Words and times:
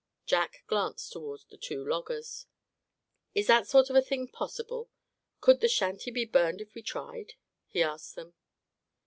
Jack 0.25 0.63
glanced 0.65 1.11
toward 1.13 1.41
the 1.51 1.57
two 1.59 1.85
loggers. 1.87 2.47
"Is 3.35 3.45
that 3.45 3.67
sort 3.67 3.91
of 3.91 3.95
a 3.95 4.01
thing 4.01 4.27
possible; 4.27 4.89
could 5.41 5.61
the 5.61 5.69
shanty 5.69 6.09
be 6.09 6.25
burned 6.25 6.59
if 6.59 6.73
we 6.73 6.81
tried?" 6.81 7.33
he 7.67 7.83
asked 7.83 8.15
them. 8.15 8.33